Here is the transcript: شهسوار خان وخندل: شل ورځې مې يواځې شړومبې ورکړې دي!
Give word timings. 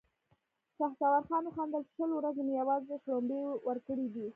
شهسوار 0.77 1.21
خان 1.29 1.43
وخندل: 1.45 1.83
شل 1.95 2.09
ورځې 2.15 2.41
مې 2.47 2.53
يواځې 2.61 2.93
شړومبې 3.03 3.39
ورکړې 3.67 4.07
دي! 4.13 4.27